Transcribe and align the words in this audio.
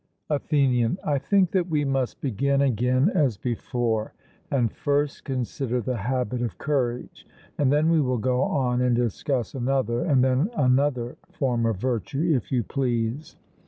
ATHENIAN: 0.31 0.97
I 1.03 1.19
think 1.19 1.51
that 1.51 1.69
we 1.69 1.85
must 1.85 2.21
begin 2.21 2.59
again 2.63 3.11
as 3.13 3.37
before, 3.37 4.13
and 4.49 4.71
first 4.73 5.23
consider 5.23 5.79
the 5.79 5.97
habit 5.97 6.41
of 6.41 6.57
courage; 6.57 7.27
and 7.59 7.71
then 7.71 7.87
we 7.91 8.01
will 8.01 8.17
go 8.17 8.41
on 8.41 8.81
and 8.81 8.95
discuss 8.95 9.53
another 9.53 10.01
and 10.03 10.23
then 10.23 10.49
another 10.57 11.17
form 11.29 11.67
of 11.67 11.77
virtue, 11.77 12.33
if 12.35 12.51
you 12.51 12.63
please. 12.63 13.35